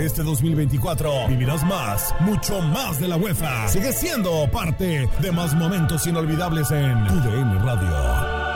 [0.00, 3.68] Este 2024 vivirás más, mucho más de la UEFA.
[3.68, 8.50] Sigue siendo parte de más momentos inolvidables en tu DN Radio.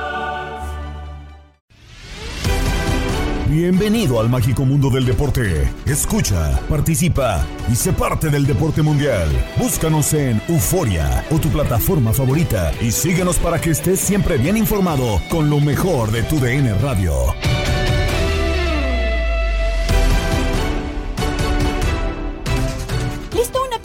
[3.50, 5.70] Bienvenido al mágico mundo del deporte.
[5.84, 9.28] Escucha, participa y sé parte del deporte mundial.
[9.58, 15.20] Búscanos en Euforia o tu plataforma favorita y síguenos para que estés siempre bien informado
[15.28, 17.34] con lo mejor de tu DN Radio.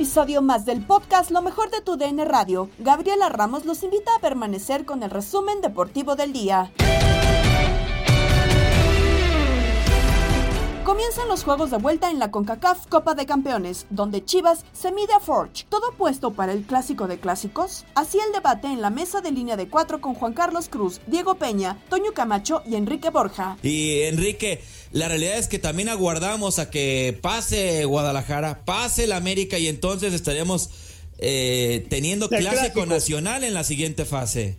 [0.09, 2.67] Episodio más del podcast Lo mejor de tu DN Radio?
[2.79, 6.71] Gabriela Ramos los invita a permanecer con el resumen deportivo del día.
[10.89, 15.13] Comienzan los juegos de vuelta en la CONCACAF Copa de Campeones, donde Chivas se mide
[15.13, 15.67] a Forge.
[15.69, 17.85] ¿Todo puesto para el clásico de clásicos?
[17.93, 21.35] Así el debate en la mesa de línea de cuatro con Juan Carlos Cruz, Diego
[21.35, 23.55] Peña, Toño Camacho y Enrique Borja.
[23.61, 29.59] Y Enrique, la realidad es que también aguardamos a que pase Guadalajara, pase el América
[29.59, 30.71] y entonces estaríamos
[31.19, 32.85] eh, teniendo clásico clásico.
[32.87, 34.57] nacional en la siguiente fase.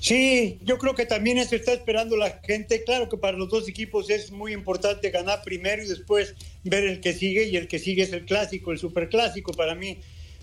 [0.00, 2.82] Sí, yo creo que también eso está esperando la gente.
[2.84, 6.34] Claro que para los dos equipos es muy importante ganar primero y después
[6.64, 9.98] ver el que sigue y el que sigue es el clásico, el superclásico para mí.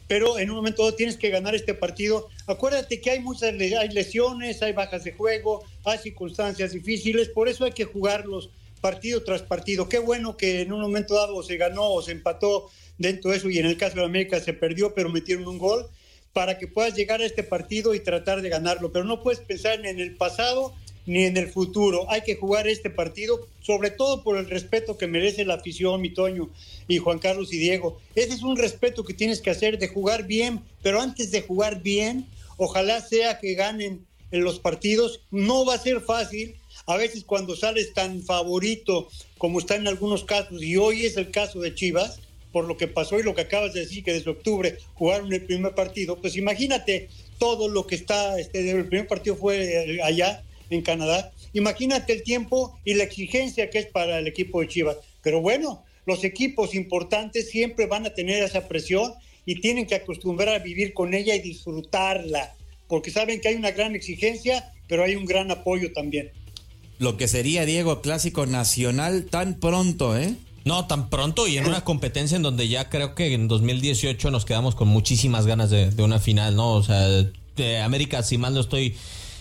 [0.07, 2.29] Pero en un momento dado tienes que ganar este partido.
[2.45, 7.66] Acuérdate que hay muchas hay lesiones, hay bajas de juego, hay circunstancias difíciles, por eso
[7.66, 9.89] hay que jugarlos partido tras partido.
[9.89, 12.69] Qué bueno que en un momento dado se ganó o se empató
[13.00, 15.89] dentro de eso y en el caso de América se perdió, pero metieron un gol
[16.33, 18.91] para que puedas llegar a este partido y tratar de ganarlo.
[18.91, 20.73] Pero no puedes pensar en el pasado
[21.07, 22.05] ni en el futuro.
[22.11, 26.09] Hay que jugar este partido, sobre todo por el respeto que merece la afición, mi
[26.13, 26.49] Toño
[26.88, 27.99] y Juan Carlos y Diego.
[28.13, 31.81] Ese es un respeto que tienes que hacer de jugar bien, pero antes de jugar
[31.81, 32.27] bien,
[32.57, 35.21] ojalá sea que ganen en los partidos.
[35.31, 36.55] No va a ser fácil.
[36.85, 39.07] A veces cuando sales tan favorito
[39.38, 42.19] como está en algunos casos, y hoy es el caso de Chivas,
[42.57, 45.44] por lo que pasó y lo que acabas de decir, que desde octubre jugaron el
[45.44, 47.07] primer partido, pues imagínate
[47.38, 50.41] todo lo que está, este, el primer partido fue eh, allá
[50.72, 54.97] en Canadá, imagínate el tiempo y la exigencia que es para el equipo de Chivas.
[55.22, 59.13] Pero bueno, los equipos importantes siempre van a tener esa presión
[59.45, 62.56] y tienen que acostumbrar a vivir con ella y disfrutarla,
[62.88, 66.31] porque saben que hay una gran exigencia, pero hay un gran apoyo también.
[66.97, 70.34] Lo que sería, Diego, clásico nacional tan pronto, ¿eh?
[70.67, 74.44] No, tan pronto y en una competencia en donde ya creo que en 2018 nos
[74.44, 76.74] quedamos con muchísimas ganas de, de una final, ¿no?
[76.74, 77.07] O sea,
[77.83, 78.95] América, si mal no estoy,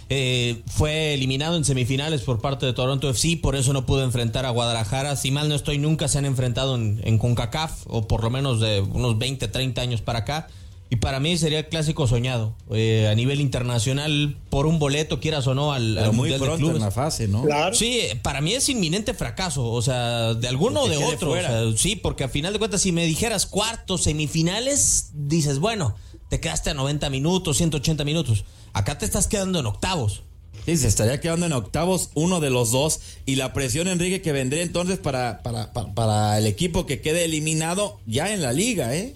[0.08, 4.46] eh, fue eliminado en semifinales por parte de Toronto FC, por eso no pudo enfrentar
[4.46, 5.16] a Guadalajara.
[5.16, 8.60] Si mal no estoy, nunca se han enfrentado en, en CONCACAF, o por lo menos
[8.60, 10.48] de unos 20, 30 años para acá.
[10.88, 15.46] Y para mí sería el clásico soñado, eh, a nivel internacional, por un boleto, quieras
[15.48, 16.76] o no, al, al muy Mundial de pronto Clubes.
[16.76, 17.44] en la fase, ¿no?
[17.72, 21.30] Sí, para mí es inminente fracaso, o sea, de alguno o Que de otro.
[21.30, 21.48] o fuera.
[21.48, 25.96] sea, sí, porque a final de cuentas, si me dijeras cuartos, semifinales, dices, bueno,
[26.28, 28.44] te quedaste a 90 minutos, 180 minutos.
[28.72, 30.22] Acá te estás quedando en octavos.
[30.66, 34.32] Sí, se estaría quedando en octavos uno de los dos y la presión, Enrique, que
[34.32, 38.94] vendría entonces para, para, para, para el equipo que quede eliminado ya en la liga,
[38.94, 39.14] ¿eh?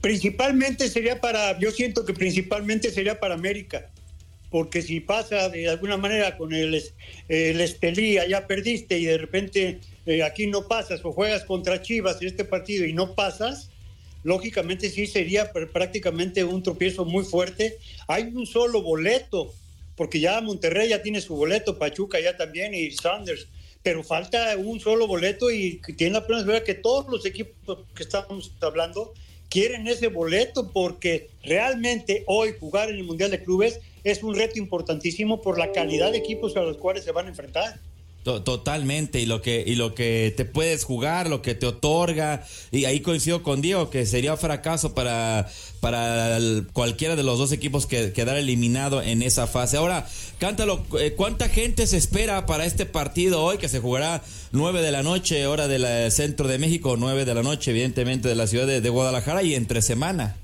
[0.00, 3.90] Principalmente sería para, yo siento que principalmente sería para América,
[4.50, 6.80] porque si pasa de alguna manera con el,
[7.28, 12.22] el Estelí, ya perdiste y de repente eh, aquí no pasas o juegas contra Chivas
[12.22, 13.70] en este partido y no pasas,
[14.22, 17.78] lógicamente sí sería prácticamente un tropiezo muy fuerte.
[18.06, 19.52] Hay un solo boleto,
[19.96, 23.48] porque ya Monterrey ya tiene su boleto, Pachuca ya también y Sanders,
[23.82, 28.52] pero falta un solo boleto y tiene la ver que todos los equipos que estamos
[28.60, 29.12] hablando
[29.48, 34.58] quieren ese boleto porque realmente hoy jugar en el Mundial de Clubes es un reto
[34.58, 37.80] importantísimo por la calidad de equipos a los cuales se van a enfrentar.
[38.44, 42.84] Totalmente, y lo que y lo que te puedes jugar, lo que te otorga, y
[42.84, 45.48] ahí coincido con Diego que sería fracaso para
[45.80, 46.38] para
[46.72, 49.76] cualquiera de los dos equipos que quedar eliminado en esa fase.
[49.76, 50.06] Ahora,
[50.38, 54.22] cántalo, eh, ¿cuánta gente se espera para este partido hoy que se jugará
[54.52, 58.34] 9 de la noche, hora del centro de México, 9 de la noche, evidentemente de
[58.34, 60.36] la ciudad de Guadalajara y entre semana?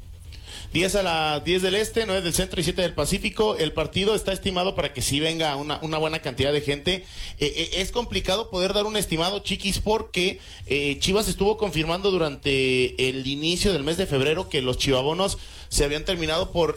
[0.74, 3.56] 10 a las 10 del este, 9 del centro y 7 del Pacífico.
[3.56, 7.04] El partido está estimado para que sí venga una, una buena cantidad de gente.
[7.38, 13.08] Eh, eh, es complicado poder dar un estimado, chiquis, porque eh, Chivas estuvo confirmando durante
[13.08, 15.38] el inicio del mes de febrero que los chivabonos
[15.68, 16.76] se habían terminado por,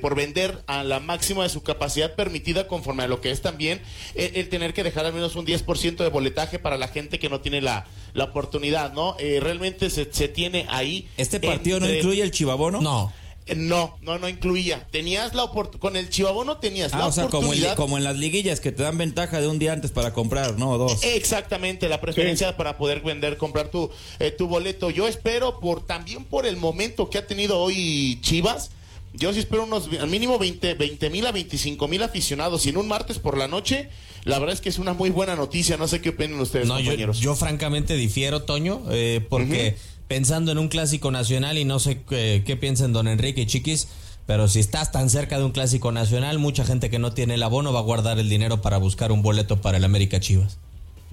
[0.00, 3.80] por vender a la máxima de su capacidad permitida conforme a lo que es también
[4.14, 7.40] el, tener que dejar al menos un 10% de boletaje para la gente que no
[7.40, 9.16] tiene la, la oportunidad, ¿no?
[9.18, 11.08] realmente se, se, tiene ahí.
[11.16, 12.80] ¿Este partido no incluye el chivabono?
[12.80, 13.12] No.
[13.54, 14.88] No, no, no incluía.
[14.90, 17.76] Tenías la oportunidad, con el chivabono tenías ah, la o sea, oportunidad.
[17.76, 20.76] Como, en las liguillas que te dan ventaja de un día antes para comprar, ¿no?
[20.78, 21.04] Dos.
[21.04, 24.90] Exactamente, la preferencia para poder vender, comprar tu, eh, tu boleto.
[24.90, 28.70] Yo espero, por también por el momento que ha tenido hoy Chivas,
[29.16, 32.88] yo sí espero unos al mínimo 20 mil a 25 mil aficionados y en un
[32.88, 33.88] martes por la noche.
[34.24, 35.76] La verdad es que es una muy buena noticia.
[35.76, 37.20] No sé qué opinan ustedes, compañeros.
[37.20, 39.76] Yo, francamente difiero, Toño, eh, porque
[40.08, 43.88] pensando en un clásico nacional y no sé qué, piensen don Enrique y Chiquis,
[44.26, 47.42] pero si estás tan cerca de un clásico nacional, mucha gente que no tiene el
[47.42, 50.58] abono va a guardar el dinero para buscar un boleto para el América Chivas.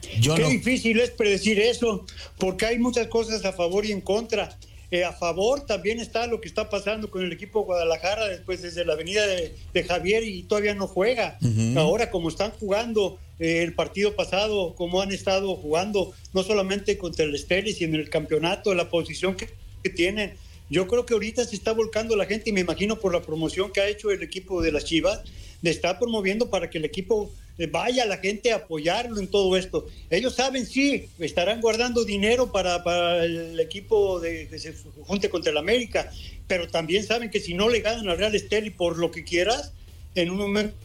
[0.02, 2.06] Qué difícil es predecir eso,
[2.38, 4.58] porque hay muchas cosas a favor y en contra.
[4.94, 8.86] Eh, a favor también está lo que está pasando con el equipo Guadalajara después desde
[8.86, 11.40] la avenida de, Javier y todavía no juega.
[11.76, 17.26] Ahora como están jugando eh, el partido pasado, como han estado jugando, no solamente contra
[17.26, 19.50] el Estelis y en el campeonato, la posición que,
[19.82, 20.36] que tienen.
[20.70, 23.72] Yo creo que ahorita se está volcando la gente y me imagino por la promoción
[23.72, 25.24] que ha hecho el equipo de las Chivas,
[25.64, 27.32] le está promoviendo para que el equipo
[27.72, 29.86] vaya la gente a apoyarlo en todo esto.
[30.10, 35.58] Ellos saben, sí, estarán guardando dinero para, el equipo de, que se junte contra el
[35.58, 36.12] América,
[36.48, 39.72] pero también saben que si no le ganan al Real Esteli por lo que quieras,
[40.16, 40.76] en un momento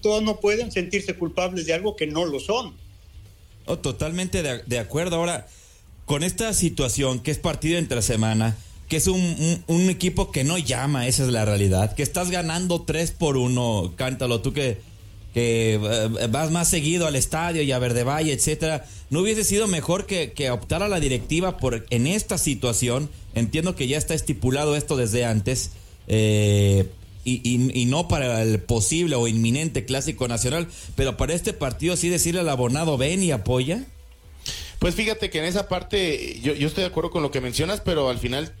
[0.00, 2.74] todos no pueden sentirse culpables de algo que no lo son.
[3.66, 5.16] Oh, totalmente de, de acuerdo.
[5.16, 5.46] Ahora,
[6.06, 8.56] con esta situación que es partido entre semana,
[8.88, 12.82] que es un, un, equipo que no llama, esa es la realidad, que estás ganando
[12.82, 14.78] 3 por 1, cántalo, tú que
[15.34, 19.66] que eh, vas más seguido al estadio y a Verde Valle, etcétera, ¿no hubiese sido
[19.66, 23.08] mejor que, que optara la directiva por en esta situación?
[23.34, 25.70] Entiendo que ya está estipulado esto desde antes.
[26.08, 26.88] Eh,
[27.24, 32.08] y, y, no para el posible o inminente clásico nacional, pero para este partido sí
[32.08, 33.84] decirle al abonado ven y apoya.
[34.80, 37.80] Pues fíjate que en esa parte yo, yo estoy de acuerdo con lo que mencionas,
[37.80, 38.52] pero al final,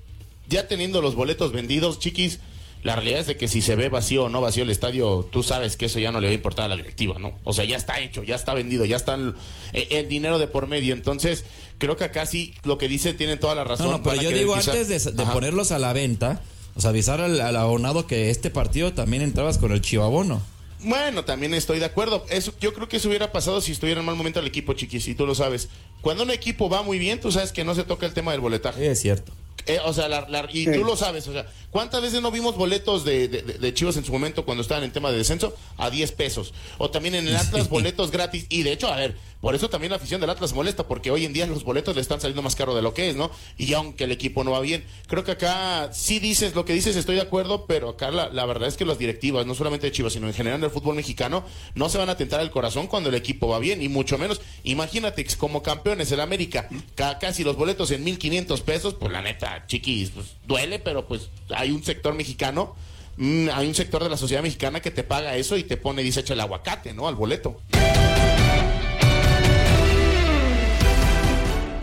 [0.48, 2.38] ya teniendo los boletos vendidos, chiquis,
[2.82, 5.44] la realidad es de que si se ve vacío o no vacío el estadio, tú
[5.44, 7.38] sabes que eso ya no le va a importar a la directiva, ¿no?
[7.44, 9.34] O sea, ya está hecho, ya está vendido, ya está el,
[9.72, 10.92] eh, dinero de por medio.
[10.92, 11.44] Entonces,
[11.78, 13.88] creo que acá sí lo que dice tiene toda la razón.
[13.88, 16.42] No, pero yo digo antes de, ponerlos a la venta,
[16.74, 20.42] o sea, avisar al, abonado que este partido también entrabas con el chivabono.
[20.80, 22.26] Bueno, también estoy de acuerdo.
[22.30, 25.06] Eso, yo creo que eso hubiera pasado si estuviera en mal momento el equipo, chiquis,
[25.06, 25.68] y tú lo sabes.
[26.00, 28.40] Cuando un equipo va muy bien, tú sabes que no se toca el tema del
[28.40, 28.90] boletaje.
[28.90, 29.32] es cierto.
[29.66, 33.26] Eh, o sea, y tú lo sabes, o sea, ¿cuántas veces no vimos boletos de,
[33.26, 36.54] de, Chivas en su momento cuando estaban en tema de descenso a 10 pesos?
[36.78, 38.46] O también en el Atlas boletos gratis.
[38.48, 41.24] Y de hecho, a ver, por eso también la afición del Atlas molesta, porque hoy
[41.24, 43.32] en día los boletos le están saliendo más caro de lo que es, ¿no?
[43.58, 46.94] Y aunque el equipo no va bien, creo que acá sí dices lo que dices,
[46.94, 49.92] estoy de acuerdo, pero acá la, la verdad es que las directivas, no solamente de
[49.92, 53.08] Chivas, sino en general del fútbol mexicano, no se van a tentar el corazón cuando
[53.08, 57.90] el equipo va bien, y mucho menos, imagínate, como campeones el América, casi los boletos
[57.90, 61.30] en 1500 pesos, pues la neta, chiquis, pues duele, pero pues
[61.62, 62.74] hay un sector mexicano
[63.16, 66.02] mm, hay un sector de la sociedad mexicana que te paga eso y te pone,
[66.02, 67.08] dice, echa el aguacate, ¿no?
[67.08, 67.60] Al boleto.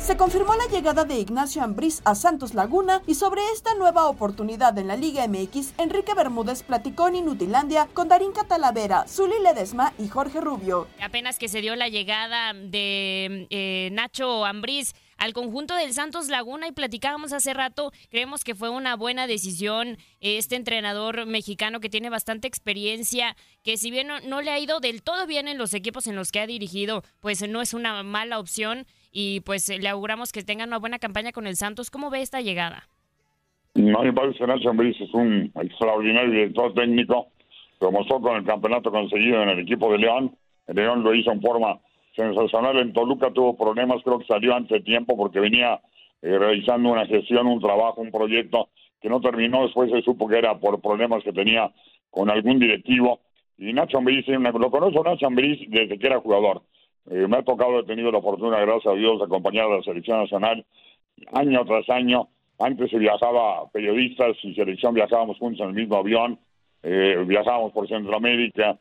[0.10, 4.76] Se confirmó la llegada de Ignacio Ambriz a Santos Laguna y sobre esta nueva oportunidad
[4.80, 10.08] en la Liga MX, Enrique Bermúdez platicó en Inutilandia con Darín Catalavera, Zuli Ledesma y
[10.08, 10.88] Jorge Rubio.
[11.00, 16.68] Apenas que se dio la llegada de eh, Nacho Ambriz al conjunto del Santos Laguna
[16.68, 22.10] y platicábamos hace rato, creemos que fue una buena decisión este entrenador mexicano que tiene
[22.10, 26.08] bastante experiencia, que si bien no, le ha ido del todo bien en los equipos
[26.08, 30.32] en los que ha dirigido, pues no es una mala opción y pues le auguramos
[30.32, 31.92] que tengan una buena campaña con el Santos.
[31.92, 32.88] ¿Cómo ve esta llegada?
[33.76, 37.28] No, me parece que Nacho Ambriz es un extraordinario director técnico.
[37.82, 40.36] Lo con el campeonato conseguido en el equipo de León.
[40.68, 41.80] León lo hizo en forma
[42.16, 42.78] sensacional.
[42.80, 45.80] En Toluca tuvo problemas, creo que salió antes de tiempo porque venía
[46.22, 48.70] eh, realizando una gestión, un trabajo, un proyecto
[49.02, 49.64] que no terminó.
[49.64, 51.72] Después se supo que era por problemas que tenía
[52.10, 53.22] con algún directivo.
[53.58, 56.64] Y Nacho Ambriz, lo conozco Nacho Ambriz desde que era jugador.
[57.10, 60.20] Eh, me ha tocado, he tenido la oportunidad, gracias a Dios, acompañar a la selección
[60.20, 60.66] nacional
[61.34, 62.28] año tras año.
[62.60, 66.40] Antes se viajaba periodistas y selección, viajábamos juntos en el mismo avión.
[66.84, 68.78] Eh, viajábamos por Centroamérica,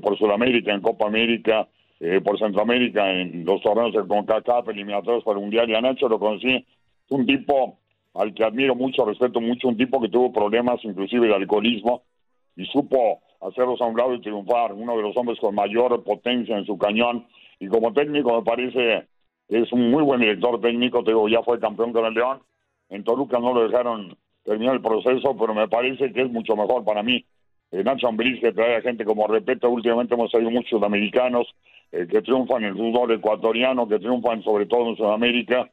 [0.00, 1.66] por Sudamérica, en Copa América,
[2.04, 6.18] eh, por Centroamérica en los torneos de CONCACAF, eliminatorios para el Mundial, y Nacho lo
[6.18, 6.66] conocí,
[7.10, 7.78] un tipo
[8.14, 12.02] al que admiro mucho, respeto mucho, un tipo que tuvo problemas inclusive de alcoholismo
[12.56, 16.58] y supo hacerlos a un lado y triunfar, uno de los hombres con mayor potencia
[16.58, 17.24] en su cañón,
[17.60, 19.06] y como técnico me parece
[19.48, 22.40] es un muy buen director técnico, te digo, ya fue campeón con el León,
[22.88, 26.84] en Toluca no lo dejaron terminar el proceso, pero me parece que es mucho mejor
[26.84, 27.24] para mí.
[27.72, 31.46] Eh, Nacho Ambriz que trae a gente como repito, últimamente hemos salido muchos americanos
[31.90, 35.70] eh, que triunfan en el fútbol ecuatoriano, que triunfan sobre todo en Sudamérica.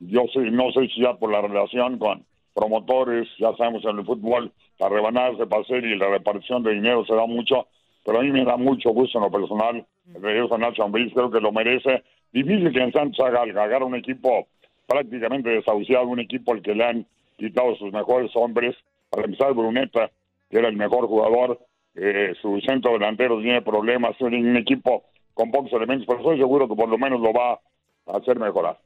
[0.00, 2.24] Yo sé, no sé si ya por la relación con
[2.54, 7.04] promotores, ya sabemos en el fútbol, la rebanada de pastel y la repartición de dinero
[7.04, 7.66] se da mucho,
[8.04, 9.84] pero a mí me da mucho gusto en lo personal.
[10.14, 12.02] El regreso a Nacho Ambriz creo que lo merece.
[12.32, 14.46] Difícil que en Santos haga, haga un equipo
[14.86, 18.74] prácticamente desahuciado, un equipo al que le han quitado sus mejores hombres.
[19.10, 20.10] Para empezar, Bruneta,
[20.50, 21.60] que era el mejor jugador,
[21.94, 26.68] eh, su centro delantero tiene problemas, es un equipo con pocos elementos, pero estoy seguro
[26.68, 27.60] que por lo menos lo va
[28.06, 28.80] a hacer mejorar.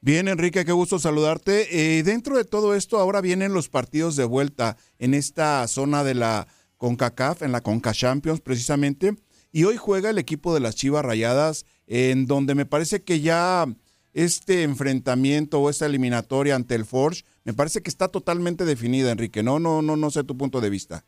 [0.00, 1.98] Bien, Enrique, qué gusto saludarte.
[1.98, 6.14] Eh, dentro de todo esto, ahora vienen los partidos de vuelta en esta zona de
[6.14, 6.46] la
[6.76, 9.14] CONCACAF, en la CONCA Champions precisamente,
[9.50, 13.66] y hoy juega el equipo de las Chivas Rayadas, en donde me parece que ya
[14.14, 19.42] este enfrentamiento o esta eliminatoria ante el Forge, me parece que está totalmente definida, Enrique.
[19.42, 21.04] No, no, no, no sé tu punto de vista.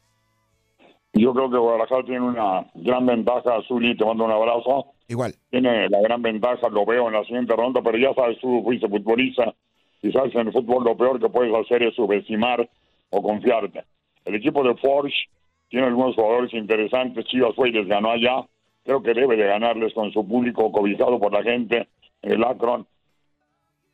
[1.12, 4.86] Yo creo que Guadalajara tiene una gran ventaja, Zuli, te mando un abrazo.
[5.08, 5.34] Igual.
[5.50, 8.88] Tiene la gran ventaja, lo veo en la siguiente ronda, pero ya sabes, tú fuiste
[8.88, 9.52] futbolista
[10.02, 12.68] y sabes en el fútbol lo peor que puedes hacer es subestimar
[13.10, 13.84] o confiarte.
[14.24, 15.28] El equipo de Forge
[15.68, 18.46] tiene algunos jugadores interesantes, Chivas fue y les ganó allá,
[18.84, 21.88] creo que debe de ganarles con su público cobijado por la gente en
[22.22, 22.86] el Akron.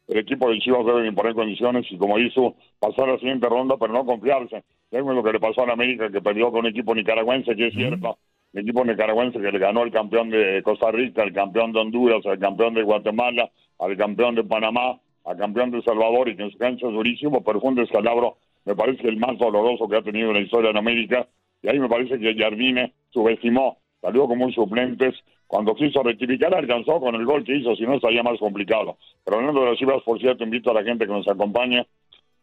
[0.09, 3.77] El equipo de Chivas debe imponer condiciones y como hizo, pasar a la siguiente ronda,
[3.77, 6.67] pero no confiarse es lo que le pasó a la América, que perdió con un
[6.67, 8.19] equipo nicaragüense, que es cierto.
[8.53, 12.25] El equipo nicaragüense que le ganó al campeón de Costa Rica, al campeón de Honduras,
[12.27, 16.51] al campeón de Guatemala, al campeón de Panamá, al campeón de Salvador, y que en
[16.51, 20.03] su cancha es durísimo, pero fue un descalabro, me parece el más doloroso que ha
[20.03, 21.27] tenido en la historia de América.
[21.63, 25.15] Y ahí me parece que Jardine subestimó, salió como un suplentes.
[25.47, 28.97] Cuando quiso rectificar, alcanzó con el gol que hizo, si no estaría más complicado.
[29.25, 31.87] Pero hablando de las Chivas, por cierto, invito a la gente que nos acompañe.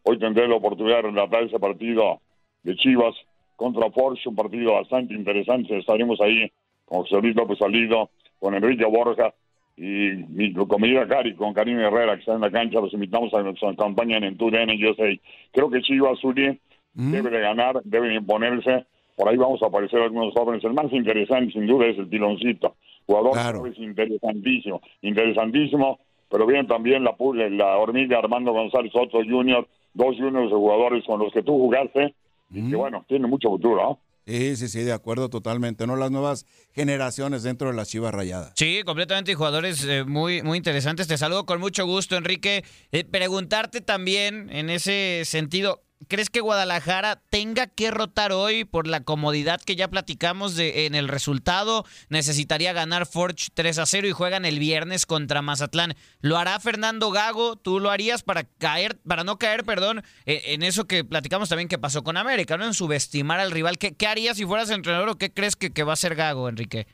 [0.04, 2.20] Hoy tendré la oportunidad de relatar ese partido
[2.62, 3.14] de Chivas
[3.56, 5.78] contra Porsche, un partido bastante interesante.
[5.78, 6.50] Estaremos ahí
[6.86, 9.34] con José Luis López Salido, con Enrique Borja
[9.76, 12.80] y mi comida Cari, con Karim Herrera, que está en la cancha.
[12.80, 15.20] Los invitamos a que nos acompañen en TUDN sé.
[15.52, 16.58] Creo que Chivas, Zuli,
[16.94, 18.86] debe de ganar, debe imponerse.
[19.16, 20.64] Por ahí vamos a aparecer algunos jóvenes.
[20.64, 22.74] El más interesante, sin duda, es el Tiloncito.
[23.06, 25.98] Jugador es interesantísimo, interesantísimo.
[26.30, 27.14] Pero bien también la,
[27.50, 32.14] la hormiga Armando González, otro junior, dos juniors de jugadores con los que tú jugaste
[32.50, 35.96] y que bueno, tiene mucho futuro, Sí, sí, sí, de acuerdo totalmente, ¿no?
[35.96, 38.52] Las nuevas generaciones dentro de las Chivas Rayadas.
[38.56, 41.06] Sí, completamente, y jugadores eh, muy, muy interesantes.
[41.06, 42.64] Te saludo con mucho gusto, Enrique.
[42.90, 49.04] Eh, preguntarte también en ese sentido, ¿Crees que Guadalajara tenga que rotar hoy por la
[49.04, 51.84] comodidad que ya platicamos de, en el resultado?
[52.10, 55.94] Necesitaría ganar Forge 3 a 0 y juegan el viernes contra Mazatlán.
[56.20, 57.56] ¿Lo hará Fernando Gago?
[57.56, 61.68] ¿Tú lo harías para caer, para no caer, perdón, eh, en eso que platicamos también
[61.68, 62.64] que pasó con América, ¿no?
[62.64, 63.78] En subestimar al rival.
[63.78, 66.86] ¿Qué, qué harías si fueras entrenador o qué crees que, va a ser Gago, Enrique?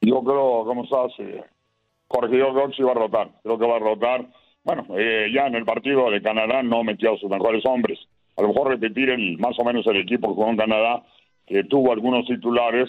[0.00, 1.12] Yo creo, ¿cómo estás?
[2.08, 3.30] Jorge, yo creo que sí va a rotar.
[3.42, 4.28] Creo que va a rotar.
[4.64, 7.98] Bueno, eh, ya en el partido de Canadá no metió a sus mejores hombres
[8.36, 11.02] a lo mejor repetir el, más o menos el equipo con Canadá,
[11.46, 12.88] que tuvo algunos titulares,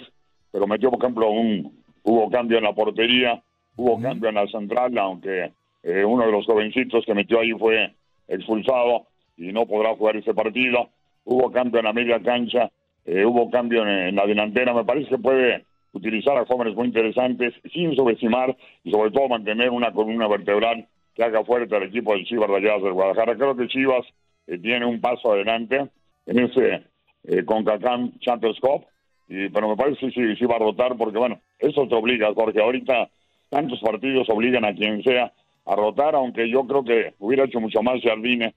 [0.52, 3.42] pero metió, por ejemplo, un hubo cambio en la portería,
[3.75, 5.52] hubo cambio en la central, aunque
[5.84, 7.92] eh, uno de los jovencitos que metió ahí fue
[8.28, 10.90] expulsado y no podrá jugar ese partido.
[11.25, 12.72] Hubo cambio en la media cancha,
[13.06, 14.74] eh, hubo cambio en, la delantera.
[14.74, 19.72] Me parece que puede utilizar a jóvenes muy interesantes sin subestimar y sobre todo mantener
[19.72, 23.36] una columna vertebral que haga fuerte al equipo del Chivas Rayadas del Guadalajara.
[23.36, 24.06] Creo que Chivas
[24.48, 25.88] eh, tiene un paso adelante
[26.25, 26.84] en ese
[27.24, 28.86] eh, CONCACAF Champions Cup,
[29.28, 32.34] y, pero me parece que sí, sí va a rotar porque, bueno, eso te obliga,
[32.34, 33.10] porque ahorita
[33.50, 35.32] tantos partidos obligan a quien sea
[35.66, 38.54] a rotar, aunque yo creo que hubiera hecho mucho más Jardine.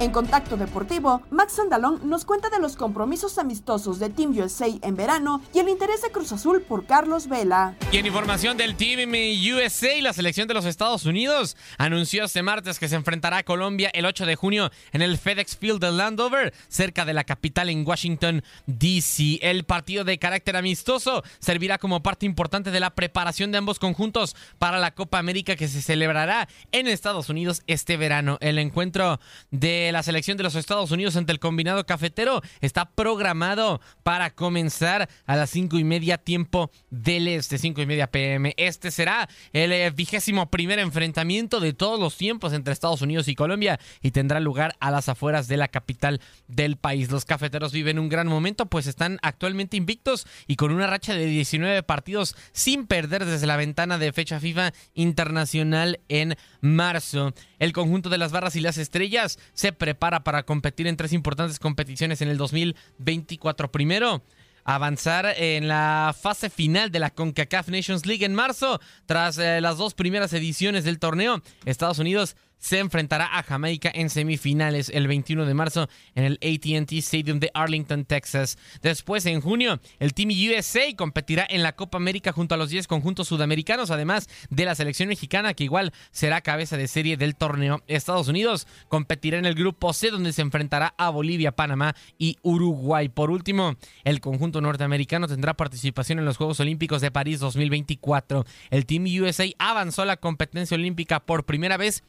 [0.00, 4.94] En Contacto Deportivo, Max Andalón nos cuenta de los compromisos amistosos de Team USA en
[4.94, 7.74] verano y el interés de Cruz Azul por Carlos Vela.
[7.90, 12.78] Y en información del Team USA, la selección de los Estados Unidos anunció este martes
[12.78, 16.54] que se enfrentará a Colombia el 8 de junio en el FedEx Field de Landover,
[16.68, 19.40] cerca de la capital en Washington, D.C.
[19.42, 24.36] El partido de carácter amistoso servirá como parte importante de la preparación de ambos conjuntos
[24.60, 28.38] para la Copa América que se celebrará en Estados Unidos este verano.
[28.40, 29.18] El encuentro
[29.50, 35.08] de la selección de los Estados Unidos ante el combinado cafetero está programado para comenzar
[35.26, 38.54] a las cinco y media tiempo del este, cinco y media pm.
[38.56, 43.34] Este será el eh, vigésimo primer enfrentamiento de todos los tiempos entre Estados Unidos y
[43.34, 47.10] Colombia y tendrá lugar a las afueras de la capital del país.
[47.10, 51.26] Los cafeteros viven un gran momento, pues están actualmente invictos y con una racha de
[51.26, 57.34] 19 partidos sin perder desde la ventana de fecha FIFA internacional en marzo.
[57.58, 61.58] El conjunto de las barras y las estrellas se prepara para competir en tres importantes
[61.58, 63.70] competiciones en el 2024.
[63.72, 64.22] Primero,
[64.64, 68.80] avanzar en la fase final de la CONCACAF Nations League en marzo.
[69.06, 74.10] Tras eh, las dos primeras ediciones del torneo, Estados Unidos se enfrentará a Jamaica en
[74.10, 78.58] semifinales el 21 de marzo en el ATT Stadium de Arlington, Texas.
[78.82, 82.86] Después, en junio, el Team USA competirá en la Copa América junto a los 10
[82.86, 87.82] conjuntos sudamericanos, además de la selección mexicana, que igual será cabeza de serie del torneo.
[87.86, 93.08] Estados Unidos competirá en el grupo C, donde se enfrentará a Bolivia, Panamá y Uruguay.
[93.08, 98.44] Por último, el conjunto norteamericano tendrá participación en los Juegos Olímpicos de París 2024.
[98.70, 102.02] El Team USA avanzó a la competencia olímpica por primera vez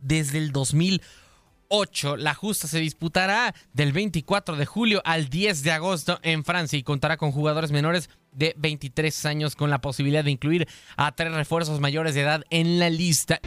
[0.00, 2.16] desde el 2008.
[2.16, 6.82] La justa se disputará del 24 de julio al 10 de agosto en Francia y
[6.82, 11.80] contará con jugadores menores de 23 años con la posibilidad de incluir a tres refuerzos
[11.80, 13.40] mayores de edad en la lista.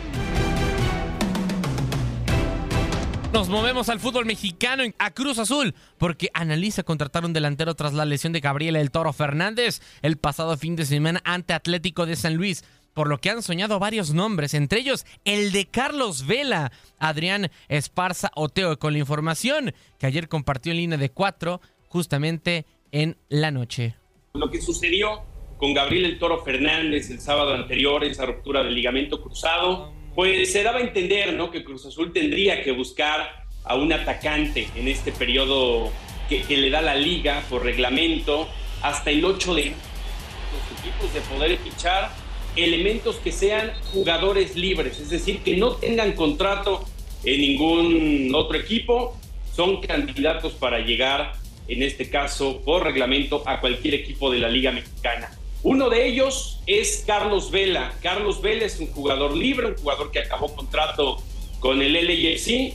[3.34, 8.06] Nos movemos al fútbol mexicano a Cruz Azul porque analiza contratar un delantero tras la
[8.06, 12.36] lesión de Gabriel El Toro Fernández el pasado fin de semana ante Atlético de San
[12.36, 12.64] Luis
[12.94, 18.32] por lo que han soñado varios nombres, entre ellos el de Carlos Vela, Adrián Esparza
[18.36, 23.96] Oteo, con la información que ayer compartió en línea de cuatro, justamente en la noche.
[24.34, 25.22] Lo que sucedió
[25.58, 30.64] con Gabriel El Toro Fernández el sábado anterior, esa ruptura del ligamento cruzado, pues se
[30.64, 31.52] daba a entender ¿no?
[31.52, 35.92] que Cruz Azul tendría que buscar a un atacante en este periodo
[36.30, 38.48] que, le da la liga por reglamento
[38.82, 42.12] hasta el 8 de los equipos de poder fichar
[42.56, 46.84] elementos que sean jugadores libres, es decir, que no tengan contrato
[47.24, 49.18] en ningún otro equipo,
[49.56, 51.34] son candidatos para llegar,
[51.68, 55.32] en este caso, por reglamento, a cualquier equipo de la Liga Mexicana.
[55.64, 57.94] Uno de ellos es Carlos Vela.
[58.02, 61.22] Carlos Vela es un jugador libre, un jugador que acabó contrato
[61.60, 62.74] con el LAFC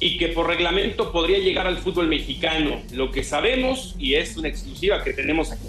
[0.00, 2.80] y que por reglamento podría llegar al fútbol mexicano.
[2.92, 5.68] Lo que sabemos, y es una exclusiva que tenemos aquí,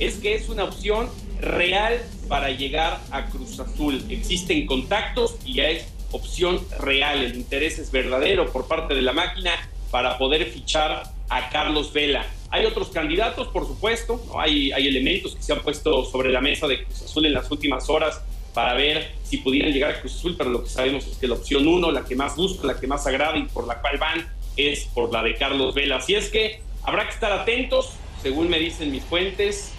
[0.00, 1.08] es que es una opción
[1.40, 4.02] real para llegar a Cruz Azul.
[4.08, 7.22] Existen contactos y es opción real.
[7.22, 9.52] El interés es verdadero por parte de la máquina
[9.90, 12.26] para poder fichar a Carlos Vela.
[12.50, 16.66] Hay otros candidatos, por supuesto, hay, hay elementos que se han puesto sobre la mesa
[16.66, 18.20] de Cruz Azul en las últimas horas
[18.52, 21.34] para ver si pudieran llegar a Cruz Azul, pero lo que sabemos es que la
[21.34, 24.28] opción uno, la que más busca, la que más agrada y por la cual van,
[24.56, 25.96] es por la de Carlos Vela.
[25.96, 27.90] Así es que habrá que estar atentos,
[28.22, 29.72] según me dicen mis fuentes,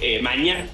[0.00, 0.68] eh, mañana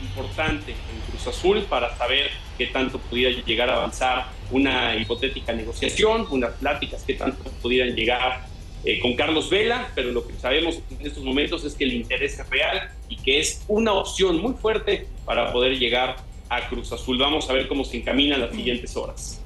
[0.00, 6.26] importante en Cruz Azul para saber qué tanto pudiera llegar a avanzar una hipotética negociación,
[6.30, 8.46] unas pláticas que tanto pudieran llegar
[8.84, 12.38] eh, con Carlos Vela, pero lo que sabemos en estos momentos es que el interés
[12.38, 16.16] es real y que es una opción muy fuerte para poder llegar
[16.48, 17.18] a Cruz Azul.
[17.18, 19.40] Vamos a ver cómo se encaminan las siguientes horas.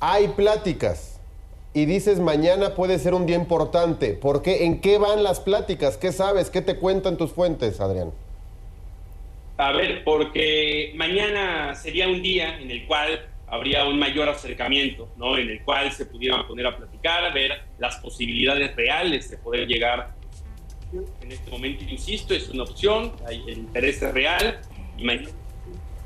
[0.00, 1.18] Hay pláticas
[1.74, 4.14] y dices mañana puede ser un día importante.
[4.14, 4.64] ¿Por qué?
[4.64, 5.96] ¿En qué van las pláticas?
[5.96, 6.50] ¿Qué sabes?
[6.50, 8.12] ¿Qué te cuentan tus fuentes, Adrián?
[9.58, 15.36] A ver, porque mañana sería un día en el cual habría un mayor acercamiento, ¿no?
[15.36, 20.14] En el cual se pudieran poner a platicar, ver las posibilidades reales de poder llegar
[21.20, 24.60] En este momento, insisto, es una opción, el interés es real
[24.96, 25.28] y mañana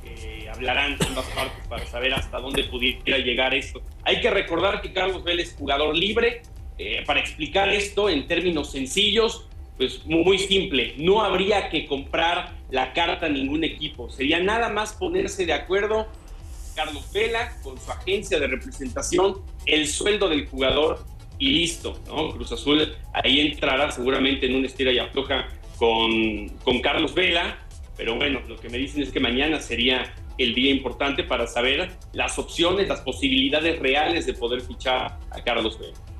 [0.03, 3.83] eh, hablarán ambas partes para saber hasta dónde pudiera llegar esto.
[4.03, 6.43] Hay que recordar que Carlos Vélez es jugador libre.
[6.79, 12.93] Eh, para explicar esto en términos sencillos, pues muy simple, no habría que comprar la
[12.93, 16.07] carta a ningún equipo, sería nada más ponerse de acuerdo
[16.75, 21.05] Carlos Vela con su agencia de representación, el sueldo del jugador
[21.39, 22.31] y listo, ¿no?
[22.31, 27.59] Cruz Azul ahí entrará seguramente en una estira y afloja con, con Carlos Vela,
[27.97, 31.91] pero bueno, lo que me dicen es que mañana sería el día importante para saber
[32.13, 36.12] las opciones, las posibilidades reales de poder fichar a Carlos Vela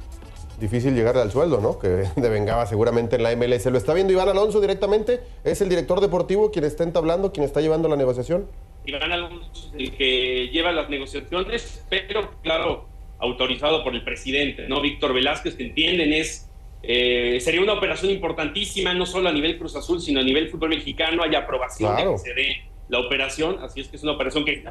[0.63, 1.79] difícil llegar al sueldo, ¿no?
[1.79, 3.67] Que devengaba seguramente en la MLS.
[3.67, 5.21] ¿Lo está viendo Iván Alonso directamente?
[5.45, 8.47] ¿Es el director deportivo quien está entablando, quien está llevando la negociación?
[8.87, 14.81] Iván Alonso es el que lleva las negociaciones, pero claro, autorizado por el presidente, ¿no?
[14.81, 16.49] Víctor Velázquez, que entienden es...
[16.85, 20.71] Eh, sería una operación importantísima, no solo a nivel Cruz Azul, sino a nivel fútbol
[20.71, 21.23] mexicano.
[21.23, 22.57] Hay aprobación de que se dé
[22.89, 24.65] la operación, así es que es una operación que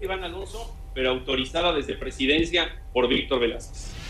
[0.00, 4.09] Iván Alonso, pero autorizada desde presidencia por Víctor Velázquez.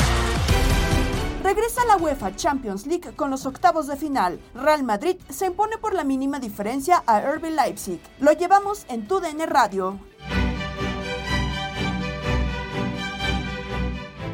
[1.53, 4.39] Regresa la UEFA Champions League con los octavos de final.
[4.55, 7.99] Real Madrid se impone por la mínima diferencia a RB Leipzig.
[8.21, 9.99] Lo llevamos en tu DN Radio.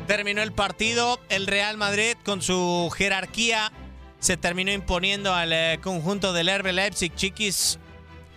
[0.06, 3.72] Terminó el partido, el Real Madrid con su jerarquía
[4.20, 7.80] se terminó imponiendo al eh, conjunto del RB Leipzig, chiquis.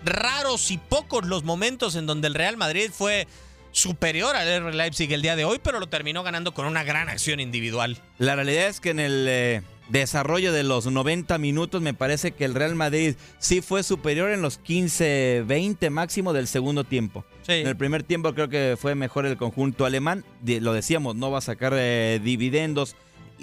[0.07, 3.29] Raros y pocos los momentos en donde el Real Madrid fue
[3.73, 7.09] superior al RB Leipzig el día de hoy, pero lo terminó ganando con una gran
[7.09, 7.99] acción individual.
[8.19, 12.45] La realidad es que en el eh, desarrollo de los 90 minutos me parece que
[12.45, 17.25] el Real Madrid sí fue superior en los 15, 20 máximo del segundo tiempo.
[17.49, 20.25] En el primer tiempo creo que fue mejor el conjunto alemán.
[20.45, 22.95] Lo decíamos, no va a sacar eh, dividendos.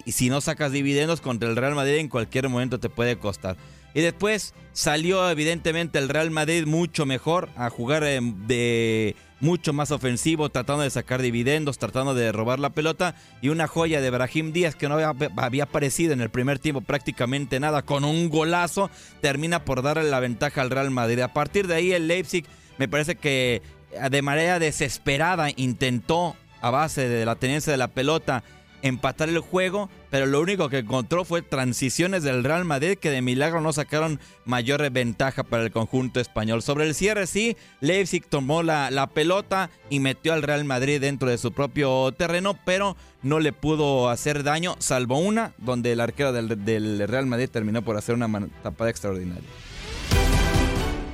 [0.06, 3.58] Y si no sacas dividendos contra el Real Madrid en cualquier momento te puede costar.
[3.94, 9.92] Y después salió evidentemente el Real Madrid mucho mejor a jugar eh, de mucho más
[9.92, 13.16] ofensivo, tratando de sacar dividendos, tratando de robar la pelota.
[13.42, 17.60] Y una joya de Brahim Díaz que no había, aparecido en el primer tiempo prácticamente
[17.60, 18.90] nada, con un golazo,
[19.22, 21.20] termina por darle la ventaja al Real Madrid.
[21.20, 22.46] A partir de ahí el Leipzig
[22.78, 23.62] me parece que
[24.10, 28.44] de manera desesperada intentó, a base de la tenencia de la pelota,
[28.82, 33.22] empatar el juego, pero lo único que encontró fue transiciones del Real Madrid que de
[33.22, 36.62] milagro no sacaron mayor ventaja para el conjunto español.
[36.62, 41.30] Sobre el cierre sí, Leipzig tomó la, la pelota y metió al Real Madrid dentro
[41.30, 46.32] de su propio terreno, pero no le pudo hacer daño, salvo una, donde el arquero
[46.34, 49.50] del, del Real Madrid terminó por hacer una tapada extraordinaria.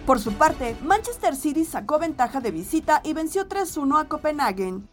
[0.06, 4.90] Por su parte, Manchester City sacó ventaja de visita y venció 3-1 a Copenhagen.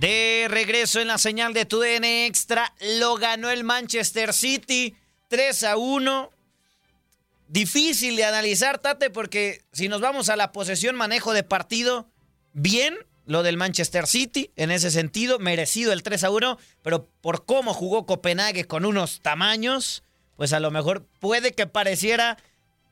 [0.00, 4.96] De regreso en la señal de TUDN Extra, lo ganó el Manchester City
[5.28, 6.30] 3 a 1.
[7.48, 12.08] Difícil de analizar, Tate, porque si nos vamos a la posesión, manejo de partido,
[12.54, 17.44] bien lo del Manchester City, en ese sentido, merecido el 3 a 1, pero por
[17.44, 20.02] cómo jugó Copenhague con unos tamaños,
[20.36, 22.38] pues a lo mejor puede que pareciera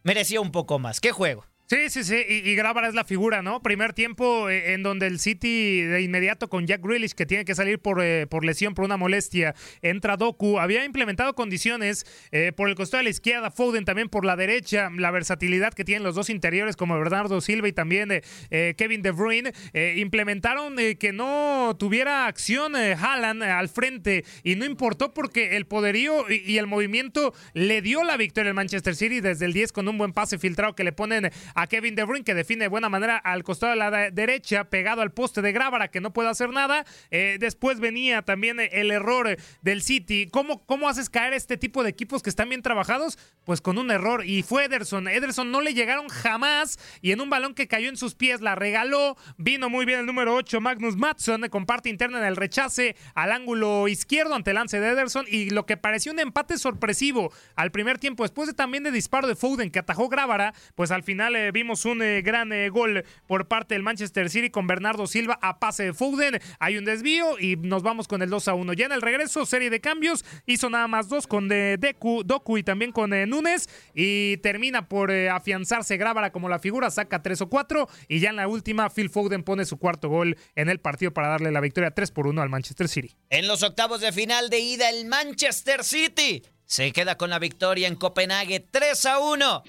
[0.03, 1.01] merecía un poco más.
[1.01, 1.47] ¿Qué juego?
[1.71, 3.61] Sí, sí, sí, y, y Grábara es la figura, ¿no?
[3.63, 7.55] Primer tiempo eh, en donde el City de inmediato con Jack Grealish, que tiene que
[7.55, 12.71] salir por, eh, por lesión, por una molestia, entra Doku, había implementado condiciones eh, por
[12.71, 16.15] el costado de la izquierda, Foden también por la derecha, la versatilidad que tienen los
[16.15, 19.53] dos interiores como Bernardo Silva y también Kevin De Bruyne,
[19.97, 26.51] implementaron que no tuviera acción Haaland al frente y no importó porque el poderío y,
[26.51, 29.99] y el movimiento le dio la victoria al Manchester City desde el 10 con un
[29.99, 33.17] buen pase filtrado que le ponen a Kevin De Bruyne, que define de buena manera
[33.17, 36.51] al costado de la de- derecha, pegado al poste de Grábara, que no puede hacer
[36.51, 36.85] nada.
[37.11, 40.29] Eh, después venía también el error del City.
[40.31, 43.19] ¿Cómo, ¿Cómo haces caer este tipo de equipos que están bien trabajados?
[43.45, 44.25] Pues con un error.
[44.25, 45.09] Y fue Ederson.
[45.09, 46.79] Ederson no le llegaron jamás.
[47.03, 49.17] Y en un balón que cayó en sus pies, la regaló.
[49.37, 53.33] Vino muy bien el número 8, Magnus Matson, con parte interna en el rechace al
[53.33, 55.27] ángulo izquierdo ante el lance de Ederson.
[55.29, 59.27] Y lo que pareció un empate sorpresivo al primer tiempo, después de también de disparo
[59.27, 63.05] de Foden que atajó Grábara, pues al final eh, vimos un eh, gran eh, gol
[63.27, 66.41] por parte del Manchester City con Bernardo Silva a pase de Foden.
[66.59, 68.73] Hay un desvío y nos vamos con el 2 a 1.
[68.75, 72.59] Ya en el regreso, serie de cambios, hizo nada más dos con eh, Deku, Doku
[72.59, 77.49] y también con Núñez y termina por afianzarse Grábara como la figura, saca 3 o
[77.49, 81.13] 4 y ya en la última Phil Foden pone su cuarto gol en el partido
[81.13, 83.15] para darle la victoria 3 por 1 al Manchester City.
[83.31, 87.89] En los octavos de final de ida, el Manchester City se queda con la victoria
[87.89, 89.63] en Copenhague 3 a 1.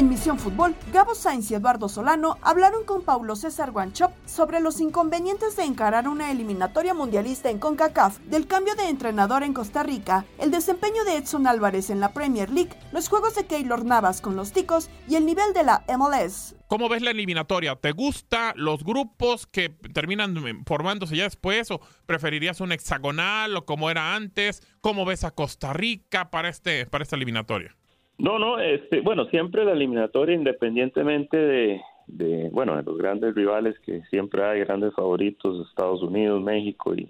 [0.00, 4.80] En Misión Fútbol, Gabo Sainz y Eduardo Solano hablaron con Paulo César Guanchop sobre los
[4.80, 10.24] inconvenientes de encarar una eliminatoria mundialista en CONCACAF, del cambio de entrenador en Costa Rica,
[10.38, 14.36] el desempeño de Edson Álvarez en la Premier League, los juegos de Keylor Navas con
[14.36, 16.54] los Ticos y el nivel de la MLS.
[16.66, 17.76] ¿Cómo ves la eliminatoria?
[17.76, 23.90] ¿Te gusta los grupos que terminan formándose ya después o preferirías un hexagonal o como
[23.90, 24.62] era antes?
[24.80, 27.76] ¿Cómo ves a Costa Rica para este para esta eliminatoria?
[28.20, 33.78] No, no, este, bueno, siempre la eliminatoria, independientemente de, de, bueno, de los grandes rivales
[33.80, 37.08] que siempre hay, grandes favoritos, Estados Unidos, México y,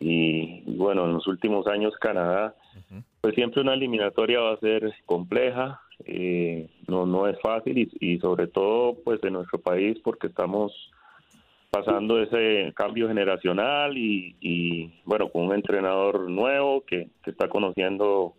[0.00, 2.56] y, y, bueno, en los últimos años Canadá,
[3.20, 8.18] pues siempre una eliminatoria va a ser compleja, eh, no, no es fácil y, y
[8.18, 10.72] sobre todo pues en nuestro país porque estamos
[11.70, 18.34] pasando ese cambio generacional y, y bueno, con un entrenador nuevo que, que está conociendo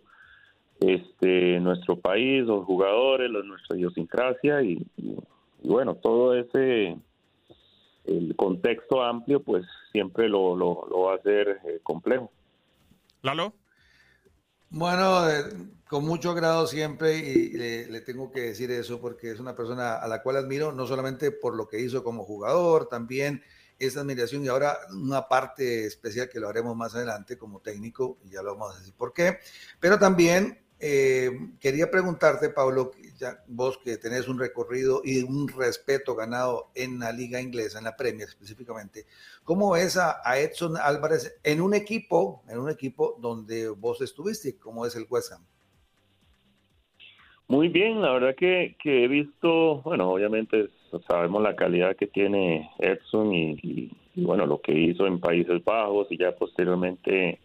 [0.86, 5.16] este nuestro país, los jugadores, la- nuestra idiosincrasia y, y-
[5.62, 6.96] y bueno, todo ese
[8.04, 12.30] el contexto amplio pues siempre lo, lo, lo va a hacer eh, complejo.
[13.22, 13.52] Lalo.
[14.70, 15.44] Bueno, eh,
[15.88, 19.96] con mucho agrado siempre y le, le tengo que decir eso porque es una persona
[19.96, 23.42] a la cual admiro, no solamente por lo que hizo como jugador, también
[23.78, 28.30] esa admiración y ahora una parte especial que lo haremos más adelante como técnico, y
[28.30, 29.38] ya lo vamos a decir por qué,
[29.78, 36.16] pero también eh, quería preguntarte, Pablo, ya vos que tenés un recorrido y un respeto
[36.16, 39.06] ganado en la liga inglesa, en la Premier específicamente,
[39.44, 44.84] ¿cómo ves a, Edson Álvarez en un equipo, en un equipo donde vos estuviste, como
[44.84, 45.44] es el West Ham?
[47.46, 50.68] Muy bien, la verdad que, he visto, bueno, obviamente
[51.06, 56.08] sabemos la calidad que tiene Edson y- y, bueno, lo que hizo en Países Bajos
[56.10, 57.38] y ya posteriormente,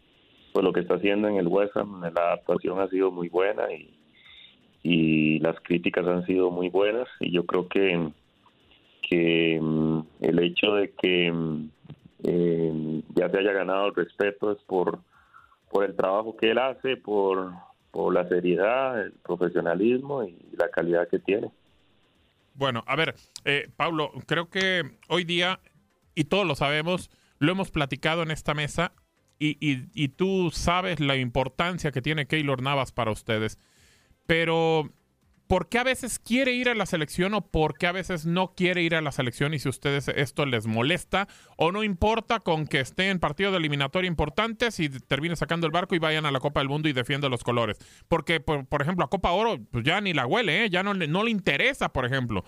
[0.58, 3.68] pues lo que está haciendo en el West Ham, la adaptación ha sido muy buena
[3.72, 8.10] y, las críticas han sido muy buenas y yo creo que,
[9.08, 11.70] que mm, el hecho de que mm,
[12.24, 14.98] eh, ya se haya ganado el respeto es por,
[15.70, 17.52] por el trabajo que él hace, por,
[17.92, 21.52] por la seriedad, el profesionalismo y la calidad que tiene.
[22.56, 23.14] Bueno, a ver,
[23.46, 25.60] eh, Paulo, creo que hoy día,
[26.16, 28.92] y todos lo sabemos, lo hemos platicado en esta mesa,
[29.40, 33.60] y, y- y tú sabes la importancia que tiene Keylor Navas para ustedes.
[34.26, 34.92] Pero,
[35.48, 38.54] ¿por qué a veces quiere ir a la selección o por qué a veces no
[38.56, 39.54] quiere ir a la selección?
[39.54, 43.52] Y si a ustedes esto les molesta o no importa con que esté en partido
[43.52, 46.90] de eliminatoria importantes y termine sacando el barco y vayan a la Copa del Mundo
[46.90, 47.78] y defienda los colores.
[48.08, 50.70] Porque, por, ejemplo, a Copa Oro pues ya ni la huele, ¿eh?
[50.70, 52.44] ya no, le- no le interesa, por ejemplo.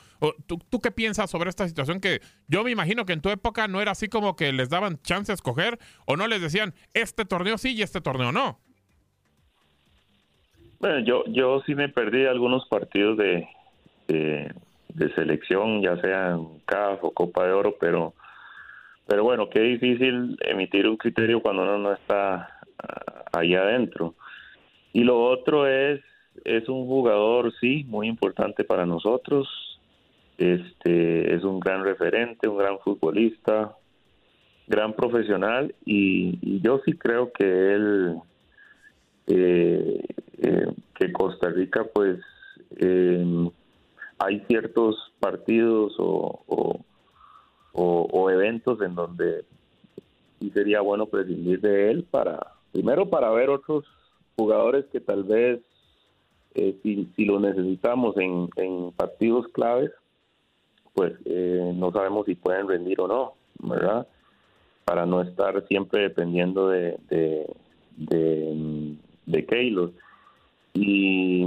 [0.47, 1.99] ¿tú, ¿Tú qué piensas sobre esta situación?
[1.99, 5.01] Que yo me imagino que en tu época no era así como que les daban
[5.01, 8.59] chance a escoger o no les decían, este torneo sí y este torneo no.
[10.79, 13.47] Bueno, yo, yo sí me perdí algunos partidos de,
[14.07, 14.53] de,
[15.15, 18.13] selección, ya sean CAF o Copa de Oro, pero,
[19.05, 24.15] pero bueno, qué difícil emitir un criterio cuando uno no está ah, ahí adentro.
[24.93, 26.01] Y lo otro es,
[26.45, 29.49] es un jugador, sí, muy importante para nosotros.
[30.37, 33.75] Este es un gran referente, un gran futbolista,
[34.67, 38.21] gran profesional y yo sí creo que él
[39.29, 40.03] eh,
[40.39, 42.19] eh, que Costa Rica, pues
[42.77, 43.49] eh,
[44.19, 46.83] hay ciertos partidos o,
[47.73, 49.45] o, eventos en donde
[50.39, 53.85] sí sería bueno prescindir de él para, primero para ver otros
[54.35, 55.59] jugadores que tal vez
[56.55, 59.91] eh, si, si lo necesitamos en, en partidos claves,
[60.93, 64.07] pues eh, no sabemos si pueden rendir o no, ¿verdad?
[64.85, 67.55] Para no estar siempre dependiendo de, de,
[67.97, 68.95] de,
[69.29, 69.91] de Keylor.
[70.73, 71.43] Y,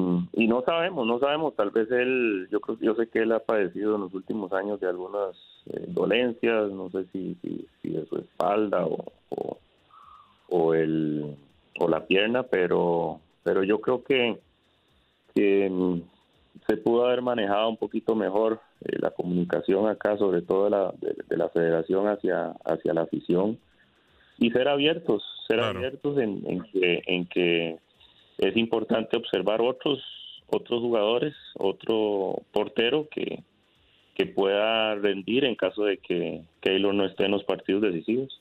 [0.48, 3.94] no sabemos, no sabemos, tal vez él, yo creo yo sé que él ha padecido
[3.94, 8.84] en los últimos años de algunas eh, dolencias, no sé si, si, de su espalda
[8.84, 9.58] o,
[10.48, 11.36] o, el,
[11.78, 14.38] o la pierna, pero, pero yo creo que,
[15.34, 15.70] que
[16.66, 20.92] se pudo haber manejado un poquito mejor eh, la comunicación acá, sobre todo de la,
[21.00, 23.58] de, la federación hacia, hacia la afición,
[24.38, 27.78] y ser abiertos, ser abiertos en, en, que, en que
[28.38, 30.00] es importante observar otros
[30.54, 33.42] otros jugadores, otro portero que,
[34.14, 38.40] que pueda rendir en caso de que Keylor no esté en los partidos decisivos.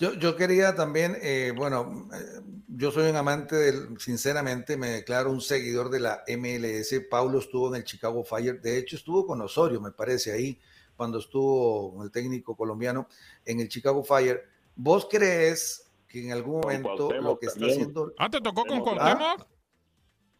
[0.00, 5.30] Yo, yo quería también, eh, bueno, eh, yo soy un amante del, sinceramente me declaro
[5.30, 7.02] un seguidor de la MLS.
[7.10, 10.58] Paulo estuvo en el Chicago Fire, de hecho estuvo con Osorio, me parece, ahí,
[10.96, 13.08] cuando estuvo con el técnico colombiano
[13.44, 14.42] en el Chicago Fire.
[14.82, 18.14] ¿Vos crees que en algún momento lo que está haciendo.
[18.18, 19.46] Ah, te tocó con Cuauhtémoc.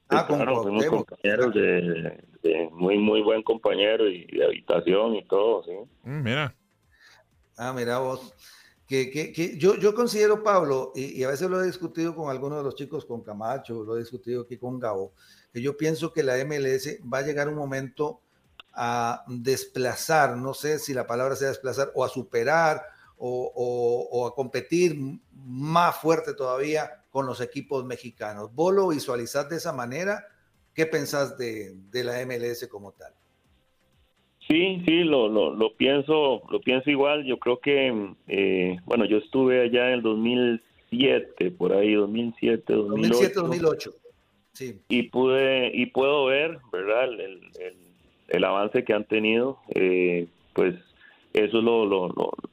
[0.09, 5.73] Ah, con claro, compañeros de, muy, muy buen compañero y de habitación y todo, sí.
[6.03, 6.57] Mm, mira.
[7.57, 8.35] Ah, mira vos.
[8.89, 12.59] Que, que, que yo, yo considero, Pablo, y, a veces lo he discutido con algunos
[12.59, 15.13] de los chicos, con Camacho, lo he discutido aquí con Gabo,
[15.53, 18.23] que yo pienso que la MLS va a llegar un momento
[18.73, 22.83] a desplazar, no sé si la palabra sea desplazar, o a superar
[23.21, 24.97] o, a competir
[25.33, 28.55] más fuerte todavía con los equipos mexicanos.
[28.55, 30.25] ¿Vos lo visualizás de esa manera?
[30.75, 33.13] ¿Qué pensás de, la MLS como tal?
[34.49, 37.25] Sí, sí, lo, lo, pienso, lo pienso igual.
[37.25, 43.09] Yo creo que, eh, bueno, yo estuve allá en el 2007, por ahí, 2007, 2008.
[43.09, 43.95] 2007, 2008.
[44.53, 44.81] Sí.
[44.89, 47.05] Y pude y puedo ver, ¿verdad?
[47.05, 47.41] El,
[48.29, 49.59] el, avance que han tenido.
[49.75, 50.75] Eh, pues
[51.33, 52.09] eso es lo, lo,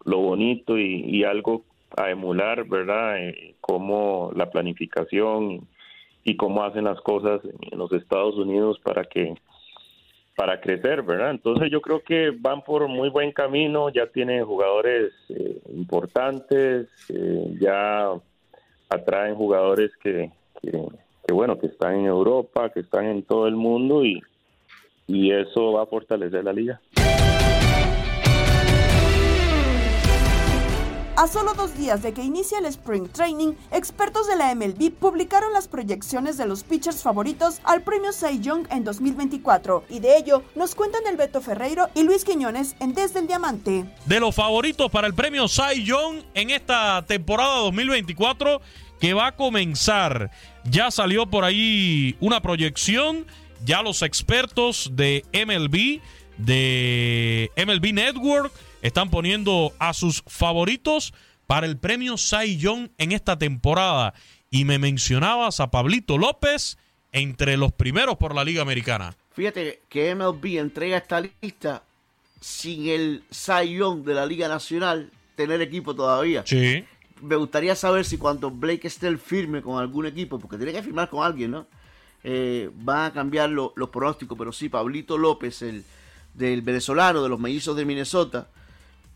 [0.06, 1.64] lo, bonito y, algo
[1.96, 3.18] a emular, ¿verdad?
[3.20, 5.68] Eh, cómo la planificación
[6.24, 9.36] y, cómo hacen las cosas en los Estados Unidos para que
[10.36, 11.32] para crecer, ¿verdad?
[11.32, 17.58] Entonces yo creo que van por muy buen camino, ya tienen jugadores eh, importantes, eh,
[17.60, 18.12] ya
[18.88, 20.30] atraen jugadores que,
[20.62, 24.22] que, bueno, que están en Europa, que están en todo el mundo y,
[25.08, 26.80] y eso va a fortalecer la liga.
[31.18, 35.52] A solo dos días de que inicie el Spring Training, expertos de la MLB publicaron
[35.52, 40.44] las proyecciones de los pitchers favoritos al premio Cy Young en 2024 y de ello
[40.54, 43.86] nos cuentan el Beto Ferreiro y Luis Quiñones en Desde el Diamante.
[44.06, 48.62] De los favoritos para el premio Cy Young en esta temporada 2024
[49.00, 50.30] que va a comenzar.
[50.66, 53.26] Ya salió por ahí una proyección,
[53.66, 56.00] ya los expertos de MLB,
[56.38, 61.14] de MLB Network, están poniendo a sus favoritos
[61.48, 64.14] para el premio Cy Young en esta temporada.
[64.50, 66.78] Y me mencionabas a Pablito López
[67.12, 69.16] entre los primeros por la Liga Americana.
[69.32, 71.84] Fíjate que MLB entrega esta lista
[72.40, 76.44] sin el Cy Young de la Liga Nacional tener equipo todavía.
[76.46, 76.84] Sí.
[77.22, 81.10] Me gustaría saber si cuando Blake esté firme con algún equipo, porque tiene que firmar
[81.10, 81.68] con alguien, ¿no?
[82.24, 85.84] Eh, van a cambiar los pronósticos, pero sí, Pablito López, el
[86.38, 88.48] del venezolano de los mellizos de Minnesota,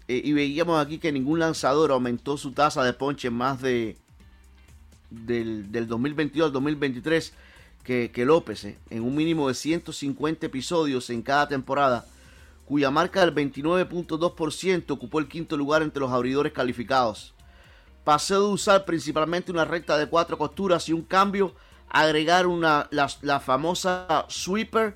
[0.07, 3.97] eh, y veíamos aquí que ningún lanzador aumentó su tasa de ponche más de
[5.10, 7.34] del, del 2022 al 2023
[7.84, 12.05] que, que López, eh, en un mínimo de 150 episodios en cada temporada,
[12.65, 17.34] cuya marca del 29.2% ocupó el quinto lugar entre los abridores calificados.
[18.03, 21.53] Pasó de usar principalmente una recta de cuatro costuras y un cambio,
[21.89, 24.95] agregar una, la, la famosa sweeper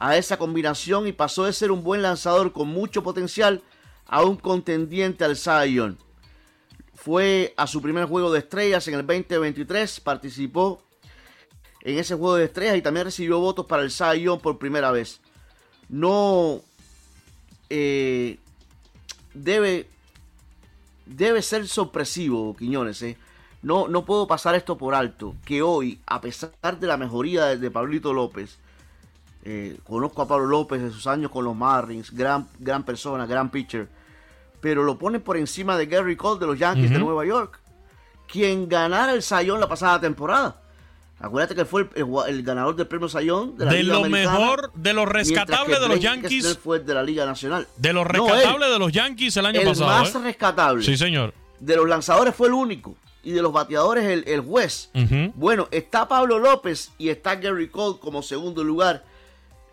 [0.00, 3.62] a esa combinación y pasó de ser un buen lanzador con mucho potencial
[4.06, 5.96] a un contendiente al Zion.
[6.94, 10.82] Fue a su primer juego de estrellas en el 2023, participó
[11.82, 15.20] en ese juego de estrellas y también recibió votos para el Zion por primera vez.
[15.88, 16.62] No
[17.68, 18.38] eh,
[19.34, 19.86] debe,
[21.06, 23.02] debe ser sorpresivo, Quiñones.
[23.02, 23.16] Eh.
[23.62, 25.34] No, no puedo pasar esto por alto.
[25.44, 28.58] Que hoy, a pesar de la mejoría de, Pablito López,
[29.44, 33.50] eh, conozco a Pablo López de sus años con los Marlins, gran, gran persona, gran
[33.50, 33.88] pitcher
[34.60, 37.58] pero lo pone por encima de Gary Cole de los Yankees de Nueva York,
[38.30, 40.60] quien ganara el Sayón la pasada temporada.
[41.18, 44.04] Acuérdate que fue el, el- el ganador del premio Sayón de la De Liga lo
[44.04, 46.58] Americana, mejor, de lo rescatable de los Yankees.
[46.62, 47.66] Fue de la Liga Nacional.
[47.78, 48.72] De lo No, rescatable él.
[48.72, 49.86] de los Yankees el año el pasado.
[49.90, 50.18] más ¿eh?
[50.18, 50.84] rescatable.
[50.84, 51.32] Sí, señor.
[51.58, 52.94] De los lanzadores fue el único.
[53.22, 54.90] Y de los bateadores el, el juez.
[55.34, 59.04] Bueno, está Pablo López y está Gary Cole como segundo lugar,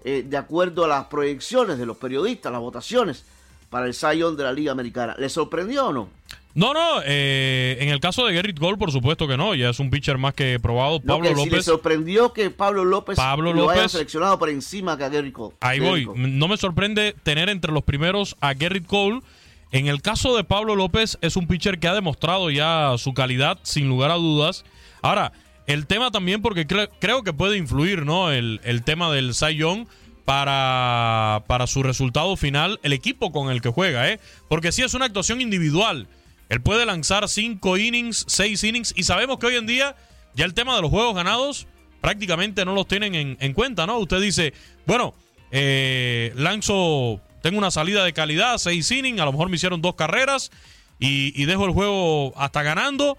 [0.09, 3.25] eh, de acuerdo a las proyecciones de los periodistas, las votaciones
[3.69, 5.15] para el Zion de la Liga Americana.
[5.19, 6.09] ¿Le sorprendió o no?
[6.55, 9.79] No, no, eh, en el caso de Gerrit Cole, por supuesto que no, ya es
[9.79, 10.99] un pitcher más que probado.
[11.03, 14.49] No, Pablo que si le López, sorprendió que Pablo López Pablo lo López- seleccionado por
[14.49, 15.53] encima que a Gary Cole.
[15.59, 16.05] ahí voy.
[16.05, 16.19] Cole.
[16.29, 19.21] No me sorprende tener entre los primeros a Gerrit Cole.
[19.71, 23.59] En el caso de Pablo López, es un pitcher que ha demostrado ya su calidad,
[23.63, 24.63] sin lugar a dudas.
[25.01, 25.33] Ahora,
[25.67, 28.31] el tema también, porque cre- creo que puede influir, ¿no?
[28.31, 29.61] El, el tema del Cy
[30.25, 34.19] para, para su resultado final, el equipo con el que juega, ¿eh?
[34.49, 36.07] Porque sí es una actuación individual.
[36.49, 39.95] Él puede lanzar cinco innings, seis innings, y sabemos que hoy en día
[40.35, 41.67] ya el tema de los juegos ganados
[42.01, 43.97] prácticamente no los tienen en, en cuenta, ¿no?
[43.99, 44.53] Usted dice,
[44.85, 45.13] bueno,
[45.51, 49.95] eh, lanzo, tengo una salida de calidad, seis innings, a lo mejor me hicieron dos
[49.95, 50.51] carreras
[50.99, 53.17] y dejo el juego hasta ganando,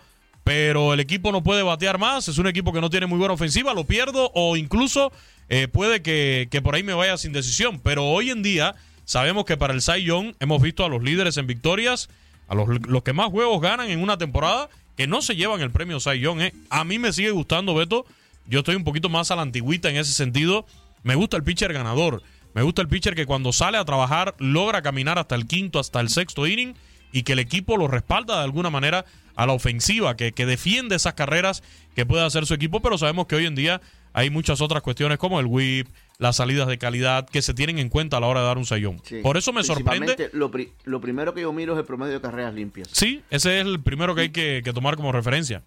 [0.49, 3.35] pero el equipo no puede batear más, es un equipo que no tiene muy buena
[3.35, 5.13] ofensiva, lo pierdo o incluso
[5.51, 7.81] eh, puede que, que por ahí me vaya sin decisión.
[7.81, 8.75] Pero hoy en día
[9.05, 12.09] sabemos que para el Cy Young hemos visto a los líderes en victorias,
[12.49, 15.71] a los, los que más juegos ganan en una temporada, que no se llevan el
[15.71, 16.41] premio Cy Young.
[16.41, 16.55] ¿eh?
[16.71, 18.07] A mí me sigue gustando, Beto.
[18.47, 20.65] Yo estoy un poquito más a la antigüita en ese sentido.
[21.03, 22.23] Me gusta el pitcher ganador.
[22.55, 26.01] Me gusta el pitcher que cuando sale a trabajar logra caminar hasta el quinto, hasta
[26.01, 26.75] el sexto inning
[27.13, 29.05] y que el equipo lo respalda de alguna manera
[29.37, 31.63] a la ofensiva, que, que defiende esas carreras
[31.95, 33.81] que puede hacer su equipo, pero sabemos que hoy en día
[34.13, 35.87] hay muchas otras cuestiones como el whip,
[36.19, 38.65] las salidas de calidad que se tienen en cuenta a la hora de dar un.
[38.67, 39.21] Sí.
[39.23, 40.31] Por eso me sorprende.
[40.33, 42.89] Lo, pri- lo primero que yo miro es el promedio de carreras limpias.
[42.91, 45.63] Sí, ese es el primero que hay que, que tomar como referencia.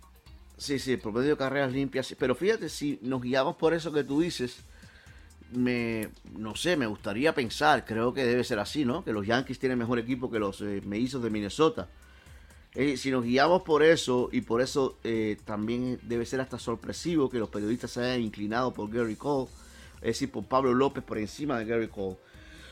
[0.57, 2.13] Sí, sí, el promedio de carreras limpias.
[2.19, 4.57] Pero fíjate, si nos guiamos por eso que tú dices,
[5.51, 9.03] me, no sé, me gustaría pensar, creo que debe ser así, ¿no?
[9.03, 11.89] Que los Yankees tienen mejor equipo que los eh, mellizos de Minnesota.
[12.73, 17.29] Eh, si nos guiamos por eso, y por eso eh, también debe ser hasta sorpresivo
[17.29, 19.49] que los periodistas se hayan inclinado por Gary Cole,
[19.97, 22.17] es decir, por Pablo López por encima de Gary Cole.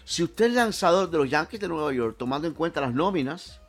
[0.05, 3.59] Si usted es lanzador de los Yankees de Nueva York, tomando en cuenta las nóminas,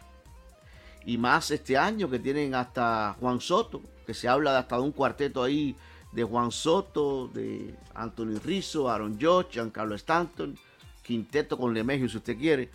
[1.05, 4.93] y más este año que tienen hasta Juan Soto, que se habla de hasta un
[4.93, 5.75] cuarteto ahí
[6.13, 10.57] de Juan Soto, de Anthony Rizzo, Aaron Judge, Giancarlo Stanton,
[11.03, 12.71] quinteto con Lemegio si usted quiere.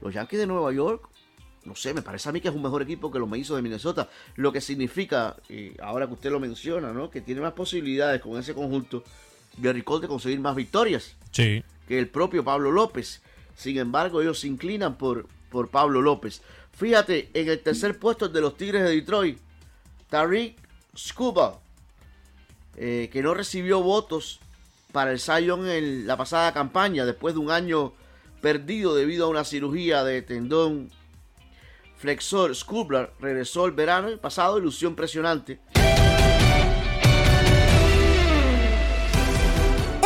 [0.00, 1.08] Los Yankees de Nueva York,
[1.64, 3.62] no sé, me parece a mí que es un mejor equipo que los mellizos de
[3.62, 7.08] Minnesota, lo que significa, eh, ahora que usted lo menciona, ¿no?
[7.08, 9.04] que tiene más posibilidades con ese conjunto
[9.58, 11.62] Gary Cole de conseguir más victorias Sí.
[11.86, 13.22] que el propio Pablo López.
[13.54, 16.42] Sin embargo, ellos se inclinan por, por Pablo López.
[16.72, 19.38] Fíjate, en el tercer puesto de los Tigres de Detroit,
[20.08, 20.56] Tariq
[20.96, 21.60] Scuba,
[22.76, 24.40] eh, que no recibió votos
[24.92, 27.92] para el Zion en la pasada campaña, después de un año
[28.40, 30.90] perdido debido a una cirugía de tendón
[31.96, 32.54] flexor.
[32.54, 35.60] Scubler regresó el verano pasado, ilusión impresionante.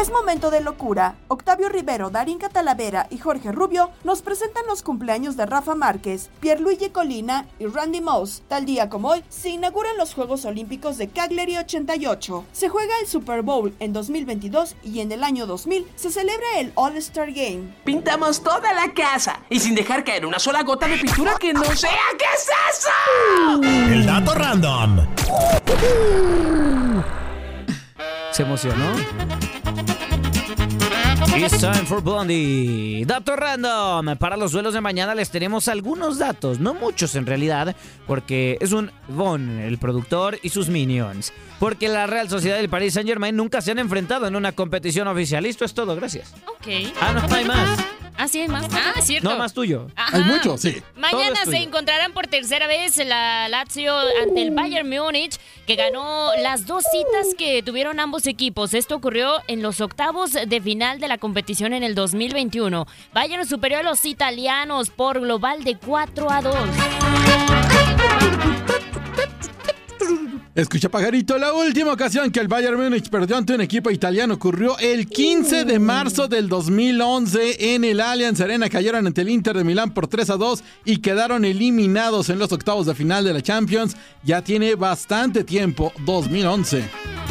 [0.07, 1.16] Es momento de locura.
[1.26, 6.90] Octavio Rivero, Darín Catalavera y Jorge Rubio nos presentan los cumpleaños de Rafa Márquez, Pierluigi
[6.90, 8.44] Colina y Randy Moss.
[8.46, 12.44] Tal día como hoy se inauguran los Juegos Olímpicos de Cagliari 88.
[12.52, 16.70] Se juega el Super Bowl en 2022 y en el año 2000 se celebra el
[16.76, 17.74] All-Star Game.
[17.84, 21.64] Pintamos toda la casa y sin dejar caer una sola gota de pintura que no
[21.64, 21.90] sea.
[22.16, 23.61] ¿Qué es eso?
[23.92, 25.00] El dato random.
[28.30, 28.94] Se emocionó.
[31.37, 33.05] It's time for Blondie.
[33.05, 34.16] Dato random.
[34.16, 37.76] Para los duelos de mañana les tenemos algunos datos, no muchos en realidad,
[38.07, 41.34] porque es un Von, el productor, y sus minions.
[41.61, 45.09] Porque la Real Sociedad del Paris Saint Germain nunca se han enfrentado en una competición
[45.09, 45.45] oficial.
[45.45, 46.32] Esto es todo, gracias.
[46.47, 46.95] Ok.
[47.01, 47.78] Ah, no, no hay más.
[48.18, 48.66] Ah, sí, hay más.
[48.72, 49.28] Ah, es cierto.
[49.28, 49.88] No, más tuyo.
[49.94, 50.18] Ajá.
[50.42, 50.56] Todo
[50.96, 56.30] Mañana es se encontrarán por tercera vez la Lazio ante el Bayern Múnich, que ganó
[56.42, 58.74] las dos citas que tuvieron ambos equipos.
[58.74, 62.86] Esto ocurrió en los octavos de final de la competición en el 2021.
[63.12, 66.56] Bayern superó a los italianos por global de 4 a 2.
[70.57, 74.78] Escucha, pajarito, la última ocasión que el Bayern Múnich perdió ante un equipo italiano ocurrió
[74.78, 78.70] el 15 de marzo del 2011 en el Allianz Arena.
[78.70, 82.52] Cayeron ante el Inter de Milán por 3 a 2 y quedaron eliminados en los
[82.52, 83.98] octavos de final de la Champions.
[84.24, 87.26] Ya tiene bastante tiempo, 2011.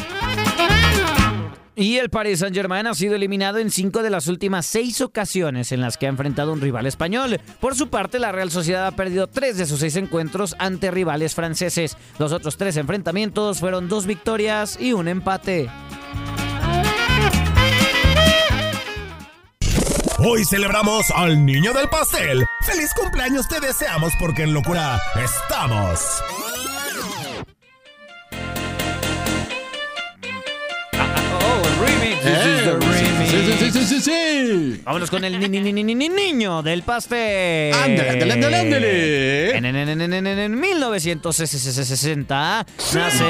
[1.78, 5.82] Y el Paris Saint-Germain ha sido eliminado en cinco de las últimas seis ocasiones en
[5.82, 7.41] las que ha enfrentado un rival español.
[7.59, 11.36] Por su parte, la Real Sociedad ha perdido tres de sus seis encuentros ante rivales
[11.36, 11.97] franceses.
[12.17, 15.69] Los otros tres enfrentamientos fueron dos victorias y un empate.
[20.17, 22.45] Hoy celebramos al niño del pastel.
[22.61, 26.23] ¡Feliz cumpleaños te deseamos porque en locura estamos!
[32.06, 32.24] Remix.
[32.24, 33.30] This is the remix.
[33.30, 34.82] Sí, sí, sí, sí, sí, sí.
[34.84, 37.74] Vámonos con el ni, ni, ni, ni, ni, ni- niño del pastel.
[37.74, 39.58] Ándale, ándale, ándale, ándale.
[39.58, 43.24] En, en, en, en, en, en, en 1960 nace.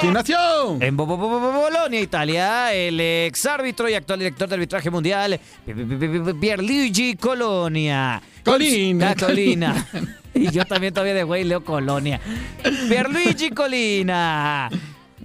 [0.00, 0.36] ¿Quién nació?
[0.80, 4.90] En Bo- Bo- Bo- Bo- Bolonia, Italia, el ex árbitro y actual director de arbitraje
[4.90, 8.20] mundial, Pi- Pi- Pi- Pi- Pierluigi Colonia.
[8.44, 9.10] Colina.
[9.10, 9.86] Ah, Colina.
[10.32, 12.20] Y yo también todavía de güey leo Colonia.
[12.88, 14.70] Pierluigi Colina.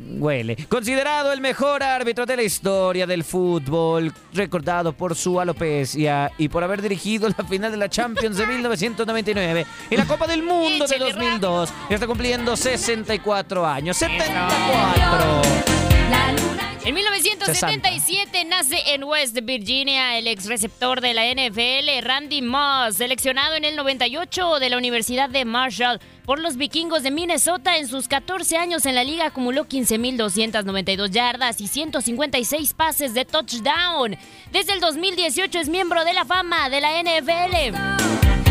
[0.07, 0.55] Huele.
[0.69, 6.63] Considerado el mejor árbitro de la historia del fútbol, recordado por su alopecia y por
[6.63, 10.97] haber dirigido la final de la Champions de 1999 y la Copa del Mundo de
[10.97, 11.69] 2002.
[11.89, 13.97] Está cumpliendo 64 años.
[13.97, 15.41] 74.
[16.85, 23.55] En 1977 nace en West Virginia el ex receptor de la NFL, Randy Moss, seleccionado
[23.55, 27.79] en el 98 de la Universidad de Marshall por los vikingos de Minnesota.
[27.79, 34.15] En sus 14 años en la liga acumuló 15.292 yardas y 156 pases de touchdown.
[34.51, 38.44] Desde el 2018 es miembro de la fama de la NFL.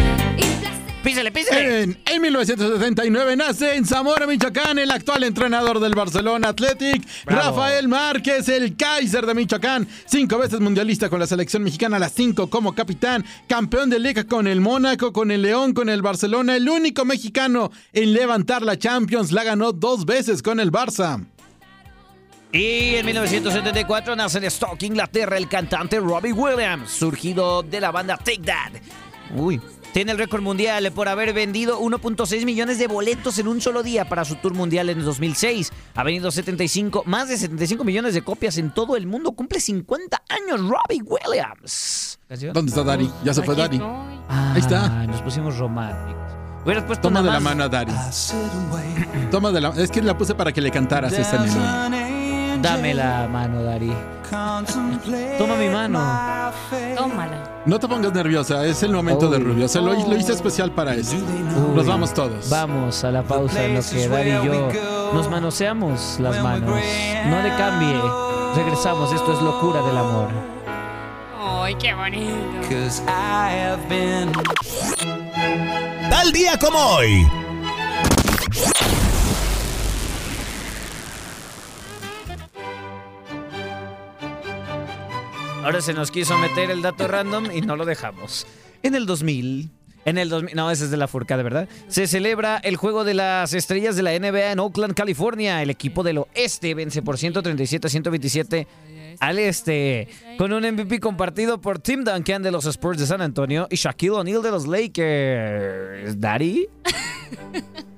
[1.04, 1.82] Písele, písele.
[1.82, 7.58] En, en 1979 nace en Zamora, Michoacán, el actual entrenador del Barcelona Athletic, Bravo.
[7.58, 12.48] Rafael Márquez, el Kaiser de Michoacán, cinco veces mundialista con la selección mexicana, las cinco
[12.48, 16.66] como capitán, campeón de liga con el Mónaco, con el León, con el Barcelona, el
[16.70, 21.22] único mexicano en levantar la Champions, la ganó dos veces con el Barça.
[22.50, 28.16] Y en 1974 nace en Stock, Inglaterra, el cantante Robbie Williams, surgido de la banda
[28.16, 28.80] Take That.
[29.36, 29.60] Uy.
[29.94, 34.08] Tiene el récord mundial por haber vendido 1.6 millones de boletos en un solo día
[34.08, 35.70] para su tour mundial en 2006.
[35.94, 39.30] Ha vendido 75, más de 75 millones de copias en todo el mundo.
[39.30, 42.18] Cumple 50 años Robbie Williams.
[42.52, 43.08] ¿Dónde está Dari?
[43.22, 43.78] Ya se fue Dari.
[43.80, 44.88] Ah, Ahí está.
[45.06, 46.98] Nos pusimos románticos.
[47.00, 47.92] Toma de la mano a Dari.
[49.30, 52.03] Toma de la Es que la puse para que le cantaras esa nene.
[52.64, 53.92] Dame la mano, Dari.
[55.38, 56.00] Toma mi mano.
[56.96, 57.60] Tómala.
[57.66, 59.44] No te pongas nerviosa, es el momento de Uy.
[59.44, 59.68] Rubio.
[59.68, 61.14] Se lo, lo hice especial para eso.
[61.74, 62.48] Nos vamos todos.
[62.48, 64.70] Vamos a la pausa en lo que Dari y yo
[65.12, 66.80] nos manoseamos las manos.
[67.26, 68.00] No le cambie.
[68.56, 69.12] Regresamos.
[69.12, 70.28] Esto es locura del amor.
[71.38, 72.34] ¡Ay, qué bonito!
[76.08, 77.43] Tal día como hoy.
[85.64, 88.46] Ahora se nos quiso meter el dato random y no lo dejamos.
[88.82, 89.70] En el 2000.
[90.04, 91.68] En el 2000, no, ese es de la Furca, de verdad.
[91.88, 95.62] Se celebra el juego de las estrellas de la NBA en Oakland, California.
[95.62, 98.66] El equipo del oeste vence por 137 a 127
[99.20, 100.08] al este.
[100.36, 104.10] Con un MVP compartido por Tim Duncan de los Spurs de San Antonio y Shaquille
[104.10, 106.20] O'Neal de los Lakers.
[106.20, 106.68] ¿Daddy?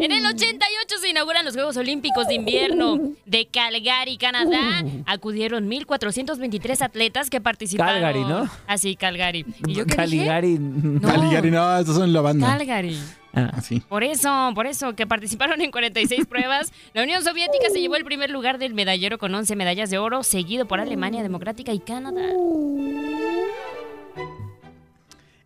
[0.00, 4.84] En el 88 se inauguran los Juegos Olímpicos de Invierno de Calgary, Canadá.
[5.06, 7.94] Acudieron 1.423 atletas que participaron.
[7.94, 8.50] Calgary, ¿no?
[8.66, 9.44] Así, Calgary.
[9.66, 9.96] ¿Y yo qué?
[9.96, 10.58] Caligari.
[11.00, 12.46] Caligari, no, estos son la banda.
[12.46, 12.98] Calgary.
[13.34, 13.80] Ah, sí.
[13.88, 16.72] Por eso, por eso, que participaron en 46 pruebas.
[16.92, 20.22] La Unión Soviética se llevó el primer lugar del medallero con 11 medallas de oro,
[20.22, 22.28] seguido por Alemania Democrática y Canadá.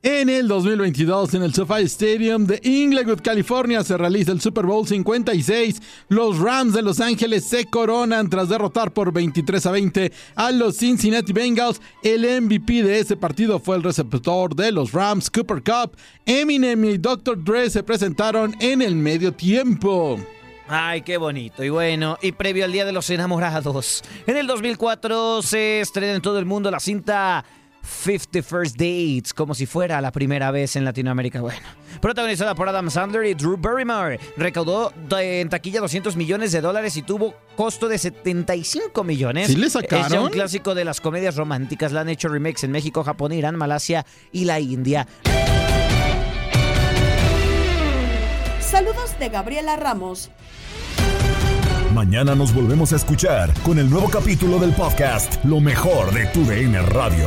[0.09, 4.87] En el 2022, en el SoFi Stadium de Inglewood, California, se realiza el Super Bowl
[4.87, 5.83] 56.
[6.11, 10.77] Los Rams de Los Ángeles se coronan tras derrotar por 23 a 20 a los
[10.77, 11.81] Cincinnati Bengals.
[12.05, 15.97] El MVP de ese partido fue el receptor de los Rams, Cooper Cup.
[16.25, 17.43] Eminem y Dr.
[17.43, 20.21] Dre se presentaron en el medio tiempo.
[20.69, 21.65] Ay, qué bonito.
[21.65, 26.23] Y bueno, y previo al Día de los Enamorados, en el 2004 se estrena en
[26.23, 27.45] todo el mundo la cinta
[27.87, 31.41] 50 First Dates, como si fuera la primera vez en Latinoamérica.
[31.41, 31.61] Bueno,
[32.01, 36.97] protagonizada por Adam Sandler y Drew Barrymore, recaudó de- en taquilla 200 millones de dólares
[36.97, 39.47] y tuvo costo de 75 millones.
[39.49, 40.25] ¿Sí le Es ya sacaron?
[40.25, 41.93] un clásico de las comedias románticas.
[41.93, 45.07] La han hecho remakes en México, Japón, Irán, Malasia y la India.
[48.61, 50.31] Saludos de Gabriela Ramos.
[51.95, 56.45] Mañana nos volvemos a escuchar con el nuevo capítulo del podcast Lo mejor de tu
[56.45, 57.27] DN Radio.